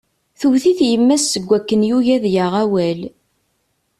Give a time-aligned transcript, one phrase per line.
[0.39, 3.01] Tewwet-it yemma-s seg wakken yugi ad yaɣ awal.